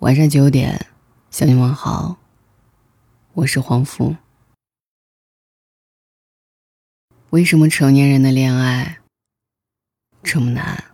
[0.00, 0.86] 晚上九点，
[1.30, 2.16] 向你问好。
[3.34, 4.16] 我是黄福。
[7.28, 9.00] 为什么成年人的恋爱
[10.22, 10.84] 这么难？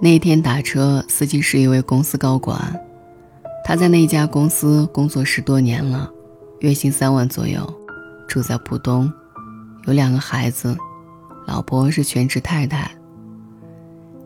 [0.00, 2.85] 那天打车，司机是一位公司高管。
[3.68, 6.08] 他在那家公司工作十多年了，
[6.60, 7.68] 月薪三万左右，
[8.28, 9.12] 住在浦东，
[9.86, 10.76] 有两个孩子，
[11.48, 12.88] 老婆是全职太太。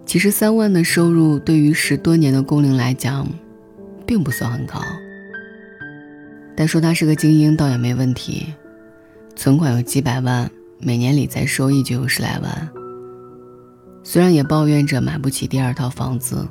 [0.05, 3.27] 其实三万的收入对于十多年的工龄来讲，
[4.05, 4.79] 并不算很高。
[6.54, 8.52] 但说他是个精英倒也没问题，
[9.37, 12.70] 存款有几百万，每年理财收益就有十来万。
[14.02, 16.46] 虽然也抱怨着买不起第二套房子，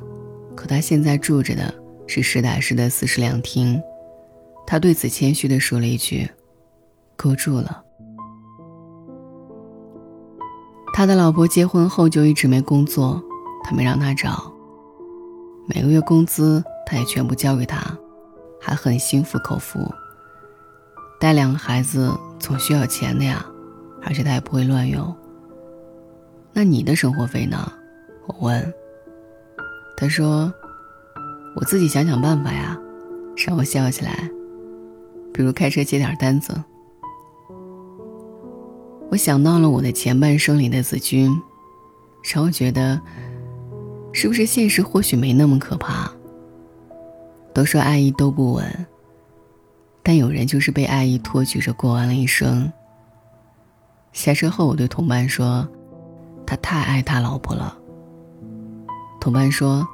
[0.56, 1.72] 可他现在住着的。
[2.10, 3.80] 是实打实的四室两厅，
[4.66, 6.28] 他对此谦虚的说了一句
[7.16, 7.84] ：“够住了。”
[10.92, 13.22] 他的老婆结婚后就一直没工作，
[13.62, 14.52] 他没让他找。
[15.68, 17.96] 每个月工资他也全部交给他，
[18.60, 19.78] 还很心服口服。
[21.20, 23.46] 带两个孩子总需要钱的呀，
[24.02, 25.14] 而且他也不会乱用。
[26.52, 27.72] 那你的生活费呢？
[28.26, 28.74] 我问。
[29.96, 30.52] 他说。
[31.56, 32.78] 我自己想想办法呀，
[33.36, 34.30] 让我笑起来。
[35.32, 36.62] 比如开车接点单子。
[39.10, 41.30] 我想到了我的前半生里的子君，
[42.32, 43.00] 让我觉得，
[44.12, 46.10] 是不是现实或许没那么可怕？
[47.52, 48.86] 都说爱意都不稳，
[50.02, 52.72] 但有人就是被爱意托举着过完了一生。
[54.12, 55.68] 下车后，我对同伴说
[56.46, 57.76] ：“他太爱他老婆了。”
[59.20, 59.86] 同伴说。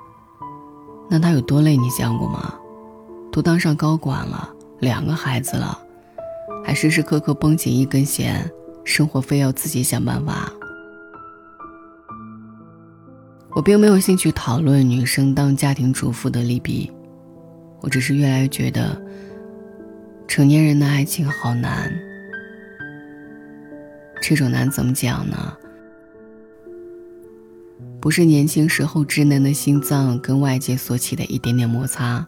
[1.09, 1.77] 那他有多累？
[1.77, 2.55] 你想过吗？
[3.33, 5.79] 都当上高管了，两个孩子了，
[6.65, 8.51] 还时时刻刻绷紧一根弦，
[8.83, 10.51] 生活非要自己想办法。
[13.51, 16.91] 我并没有兴趣讨论女生当家庭主妇的利弊，
[17.81, 19.01] 我只是越来越觉得，
[20.27, 21.93] 成年人的爱情好难。
[24.21, 25.57] 这种难怎么讲呢？
[28.07, 32.25] 不是年轻时候稚嫩的心脏跟外界所起的一点点摩擦。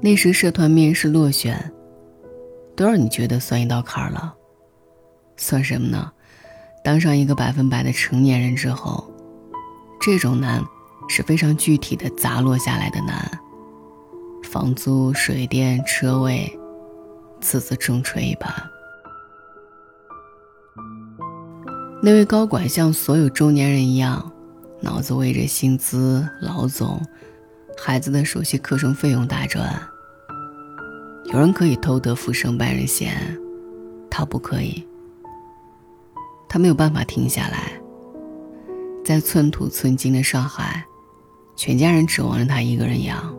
[0.00, 1.72] 那时社团面试落选，
[2.74, 4.34] 都让你觉得算一道坎儿了。
[5.36, 6.10] 算什么呢？
[6.82, 9.08] 当上一个百分百的成年人之后，
[10.00, 10.60] 这种难
[11.08, 13.30] 是非常具体的砸落下来的难。
[14.42, 16.52] 房租、水电、车位，
[17.40, 18.68] 次次重锤一把。
[22.02, 24.32] 那位高管像所有中年人一样，
[24.80, 26.98] 脑子围着薪资、老总、
[27.76, 29.78] 孩子的首期课程费用打转。
[31.26, 33.38] 有人可以偷得浮生半日闲，
[34.10, 34.82] 他不可以。
[36.48, 37.70] 他没有办法停下来。
[39.04, 40.82] 在寸土寸金的上海，
[41.54, 43.36] 全家人指望着他一个人养。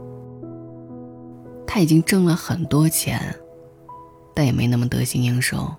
[1.66, 3.36] 他已经挣了很多钱，
[4.36, 5.74] 但也没那么得心应手。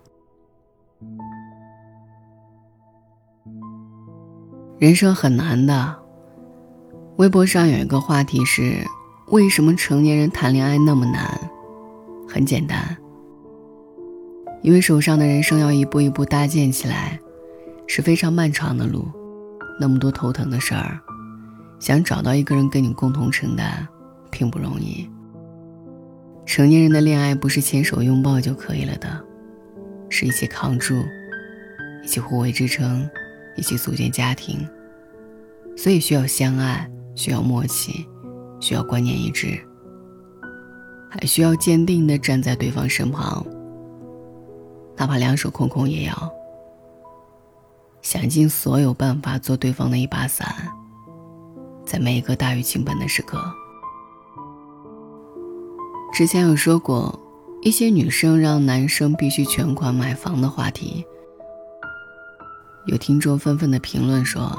[4.82, 5.97] 人生很难的。
[7.19, 8.84] 微博上有一个话题是：
[9.28, 11.41] 为什么成年人谈恋爱那么难？
[12.28, 12.97] 很简单，
[14.60, 17.16] 因为手上的人生要一步一步搭建起来，
[17.87, 19.06] 是非常漫长的路，
[19.78, 20.98] 那么多头疼的事儿，
[21.78, 23.87] 想找到一个人跟你共同承担，
[24.32, 25.09] 并不容易。
[26.44, 29.09] 成年人的恋爱不是牵手拥抱就可以了的，
[30.09, 31.00] 是一起扛住，
[32.03, 33.09] 一起互为支撑。
[33.57, 34.67] 一起组建家庭，
[35.77, 38.07] 所以需要相爱，需要默契，
[38.61, 39.59] 需要观念一致，
[41.11, 43.45] 还需要坚定的站在对方身旁，
[44.97, 46.33] 哪怕两手空空也要
[48.01, 50.55] 想尽所有办法做对方的一把伞，
[51.84, 53.43] 在每一个大雨倾盆的时刻。
[56.13, 57.19] 之前有说过，
[57.63, 61.05] 一些女生让男生必须全款买房的话题。
[62.87, 64.59] 有听众纷纷的评论说：“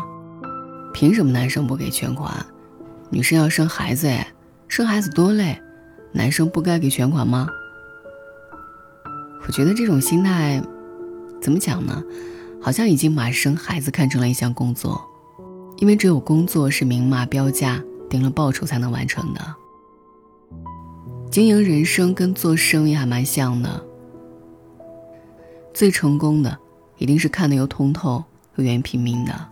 [0.93, 2.33] 凭什么男生不给全款？
[3.09, 4.25] 女生要生孩子哎，
[4.69, 5.61] 生孩子多累，
[6.13, 7.47] 男生不该给全款吗？”
[9.45, 10.63] 我觉得这种心态，
[11.41, 12.01] 怎么讲呢？
[12.61, 15.03] 好像已经把生孩子看成了一项工作，
[15.79, 19.41] 因为只有工作是明码标价、定了报酬才能完成的。
[21.29, 23.85] 经营人生跟做生意还蛮像的，
[25.73, 26.57] 最成功的。
[27.03, 28.23] 一定是看得又通透
[28.55, 29.49] 又愿意拼命的。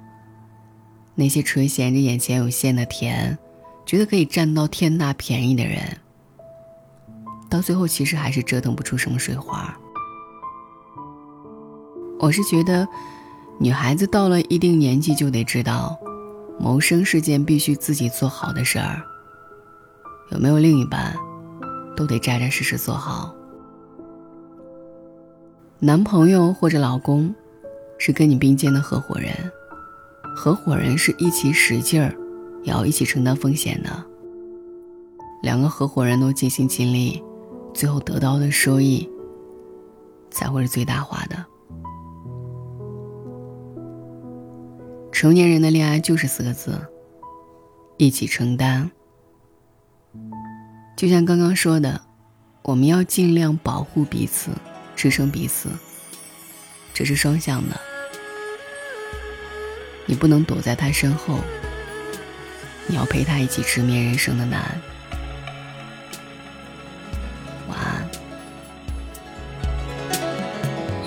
[1.15, 3.37] 那些垂涎着眼前有限的甜，
[3.85, 5.97] 觉得可以占到天大便宜的人，
[7.49, 9.77] 到最后其实还是折腾不出什么水花。
[12.21, 12.87] 我是觉得，
[13.59, 15.99] 女孩子到了一定年纪就得知道，
[16.57, 19.03] 谋生是件必须自己做好的事儿。
[20.29, 21.13] 有没有另一半，
[21.97, 23.35] 都得扎扎实实做好。
[25.79, 27.35] 男朋友或者老公，
[28.03, 29.31] 是跟你并肩的合伙人，
[30.35, 32.11] 合伙人是一起使劲儿，
[32.63, 34.03] 也要一起承担风险的。
[35.43, 37.23] 两个合伙人都尽心尽力，
[37.75, 39.07] 最后得到的收益，
[40.31, 41.45] 才会是最大化的。
[45.11, 46.75] 成年人的恋爱就是四个字：
[47.97, 48.89] 一起承担。
[50.97, 52.01] 就像刚刚说的，
[52.63, 54.49] 我们要尽量保护彼此，
[54.95, 55.69] 支撑彼此。
[56.95, 57.79] 这是双向的，
[60.11, 61.39] 你不能躲在他身后，
[62.85, 64.77] 你要陪他一起直面人生的难。
[67.69, 68.05] 晚安。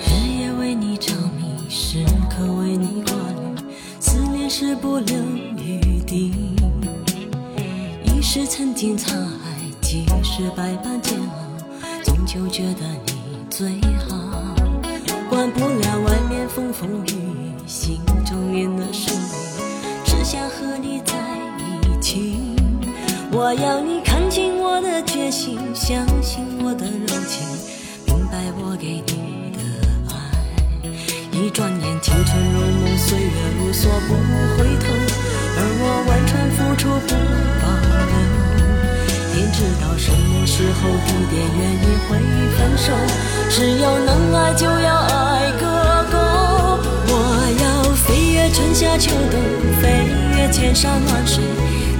[0.01, 3.77] 日夜为你着迷，时刻为你挂虑。
[3.99, 5.15] 思念是不留
[5.55, 6.33] 余地，
[8.05, 13.69] 一时曾经沧海，几世百般煎熬，终究觉得你最
[13.99, 14.64] 好。
[15.29, 19.25] 管不了外面风风雨雨，心中念的是你，
[20.05, 21.13] 只想和你在
[21.81, 22.39] 一起。
[23.31, 27.47] 我要你看清我的决心，相信我的柔情，
[28.05, 29.59] 明白我给你的
[30.09, 30.13] 爱。
[31.31, 33.29] 一转眼，青春如梦，岁月
[33.59, 34.13] 如梭，不
[34.57, 34.85] 回头，
[35.57, 37.64] 而我完全付出不。
[39.57, 42.19] 知道什么时候蝴蝶愿意会
[42.57, 42.91] 分手，
[43.49, 45.63] 只要能爱就要爱个
[46.11, 46.17] 够。
[47.07, 47.15] 我
[47.63, 49.39] 要飞越春夏秋冬，
[49.81, 51.41] 飞越千山万水，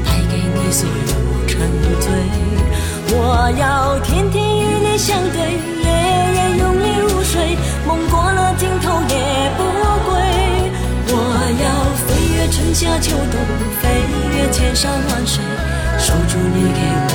[0.03, 1.61] 带给你所有沉
[2.01, 2.11] 醉。
[3.15, 5.87] 我要天天与你相对，夜
[6.35, 7.55] 夜拥你入睡，
[7.87, 9.15] 梦过了尽头也
[9.55, 9.63] 不
[10.03, 10.11] 归。
[11.07, 11.13] 我
[11.63, 11.65] 要
[12.03, 13.39] 飞越春夏秋冬，
[13.79, 14.03] 飞
[14.35, 15.41] 越千山万水，
[15.97, 16.81] 守住你给。
[17.07, 17.14] 我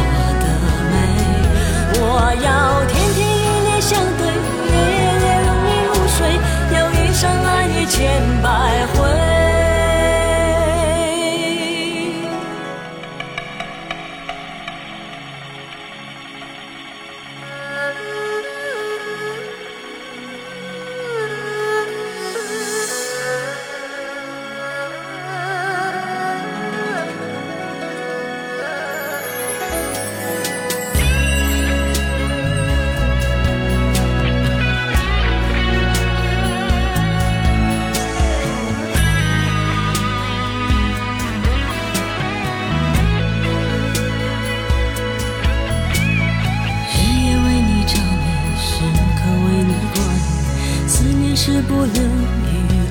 [51.71, 52.03] 不留余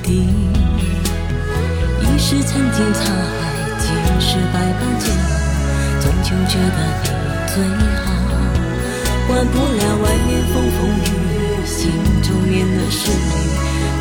[0.02, 0.08] 地，
[2.00, 3.38] 一时曾经沧海，
[3.78, 3.84] 几
[4.18, 5.22] 世百般煎熬，
[6.00, 7.06] 终究觉得你
[7.52, 7.54] 最
[8.00, 8.02] 好。
[9.28, 11.92] 管不了外面风风雨雨，心
[12.22, 13.30] 中念的是你，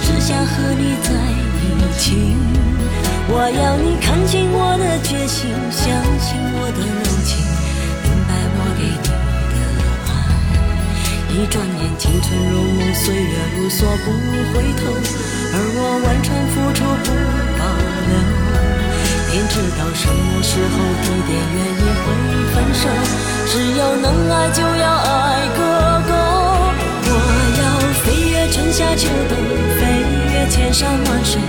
[0.02, 1.08] 只想和你在
[1.60, 1.68] 一
[2.00, 2.04] 起。
[3.28, 5.84] 我要你看清我的决心，相
[6.22, 7.36] 信我的柔情，
[11.39, 14.12] 一转眼，青春如梦，岁月如梭，不
[14.51, 14.91] 回头。
[14.91, 17.08] 而我完全付出，不
[17.55, 17.63] 保
[18.03, 18.12] 留。
[19.31, 22.12] 天知道什么时候、地点、原因会
[22.51, 22.84] 分手。
[23.48, 25.60] 只要能爱，就要爱个
[26.12, 26.12] 够。
[27.08, 27.12] 我
[27.55, 27.63] 要
[28.03, 29.39] 飞越春夏秋冬，
[29.79, 29.81] 飞
[30.36, 31.39] 越千山万水，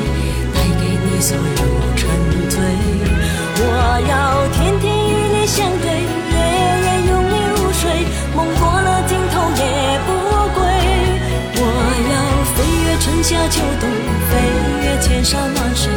[0.54, 1.42] 带给你所有
[1.96, 2.06] 沉
[2.48, 2.62] 醉。
[3.58, 3.66] 我
[4.06, 4.46] 要
[13.50, 13.90] 秋冬，
[14.30, 14.36] 飞
[14.84, 15.90] 越千山万水，